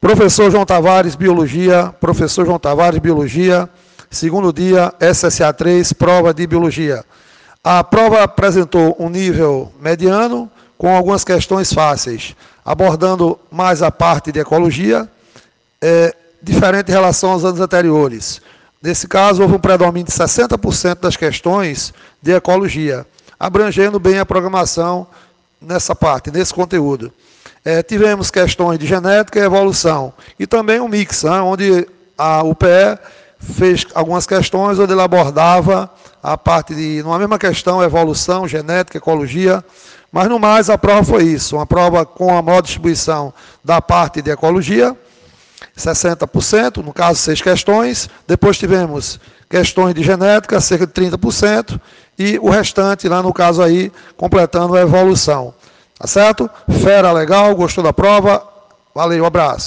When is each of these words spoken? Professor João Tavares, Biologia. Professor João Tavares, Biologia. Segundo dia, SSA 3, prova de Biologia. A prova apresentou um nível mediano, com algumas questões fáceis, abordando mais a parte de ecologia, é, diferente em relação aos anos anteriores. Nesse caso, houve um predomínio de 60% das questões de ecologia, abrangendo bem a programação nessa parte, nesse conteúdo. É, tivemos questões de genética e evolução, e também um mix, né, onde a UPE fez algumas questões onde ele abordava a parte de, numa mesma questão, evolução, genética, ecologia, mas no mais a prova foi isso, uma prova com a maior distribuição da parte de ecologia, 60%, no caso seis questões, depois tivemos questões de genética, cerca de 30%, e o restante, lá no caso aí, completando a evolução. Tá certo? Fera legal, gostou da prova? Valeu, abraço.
Professor 0.00 0.50
João 0.50 0.64
Tavares, 0.64 1.14
Biologia. 1.14 1.94
Professor 2.00 2.46
João 2.46 2.58
Tavares, 2.58 2.98
Biologia. 2.98 3.68
Segundo 4.10 4.50
dia, 4.50 4.94
SSA 4.98 5.52
3, 5.52 5.92
prova 5.92 6.32
de 6.32 6.46
Biologia. 6.46 7.04
A 7.62 7.84
prova 7.84 8.22
apresentou 8.22 8.96
um 8.98 9.10
nível 9.10 9.70
mediano, 9.78 10.50
com 10.78 10.96
algumas 10.96 11.22
questões 11.22 11.70
fáceis, 11.70 12.34
abordando 12.64 13.38
mais 13.50 13.82
a 13.82 13.90
parte 13.90 14.32
de 14.32 14.40
ecologia, 14.40 15.06
é, 15.82 16.16
diferente 16.42 16.88
em 16.88 16.92
relação 16.92 17.32
aos 17.32 17.44
anos 17.44 17.60
anteriores. 17.60 18.40
Nesse 18.82 19.06
caso, 19.06 19.42
houve 19.42 19.56
um 19.56 19.60
predomínio 19.60 20.06
de 20.06 20.12
60% 20.12 21.00
das 21.00 21.14
questões 21.14 21.92
de 22.22 22.32
ecologia, 22.32 23.06
abrangendo 23.38 24.00
bem 24.00 24.18
a 24.18 24.24
programação 24.24 25.06
nessa 25.60 25.94
parte, 25.94 26.30
nesse 26.30 26.54
conteúdo. 26.54 27.12
É, 27.64 27.82
tivemos 27.82 28.30
questões 28.30 28.78
de 28.78 28.86
genética 28.86 29.38
e 29.38 29.42
evolução, 29.42 30.14
e 30.38 30.46
também 30.46 30.80
um 30.80 30.88
mix, 30.88 31.24
né, 31.24 31.40
onde 31.40 31.86
a 32.16 32.42
UPE 32.42 32.98
fez 33.38 33.86
algumas 33.94 34.26
questões 34.26 34.78
onde 34.78 34.92
ele 34.92 35.00
abordava 35.00 35.90
a 36.22 36.38
parte 36.38 36.74
de, 36.74 37.02
numa 37.02 37.18
mesma 37.18 37.38
questão, 37.38 37.82
evolução, 37.82 38.48
genética, 38.48 38.98
ecologia, 38.98 39.64
mas 40.10 40.28
no 40.28 40.38
mais 40.38 40.70
a 40.70 40.78
prova 40.78 41.04
foi 41.04 41.24
isso, 41.24 41.56
uma 41.56 41.66
prova 41.66 42.04
com 42.04 42.36
a 42.36 42.42
maior 42.42 42.62
distribuição 42.62 43.32
da 43.62 43.80
parte 43.80 44.22
de 44.22 44.30
ecologia, 44.30 44.96
60%, 45.76 46.78
no 46.78 46.92
caso 46.92 47.20
seis 47.20 47.40
questões, 47.40 48.08
depois 48.26 48.58
tivemos 48.58 49.20
questões 49.48 49.94
de 49.94 50.02
genética, 50.02 50.60
cerca 50.60 50.86
de 50.86 50.92
30%, 50.92 51.80
e 52.18 52.38
o 52.38 52.50
restante, 52.50 53.08
lá 53.08 53.22
no 53.22 53.32
caso 53.32 53.62
aí, 53.62 53.90
completando 54.16 54.76
a 54.76 54.80
evolução. 54.80 55.54
Tá 56.00 56.06
certo? 56.06 56.48
Fera 56.82 57.12
legal, 57.12 57.54
gostou 57.54 57.84
da 57.84 57.92
prova? 57.92 58.42
Valeu, 58.94 59.26
abraço. 59.26 59.58